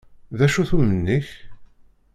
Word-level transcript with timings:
D 0.37 0.39
acu-t 0.45 0.71
umenni-k? 0.77 1.27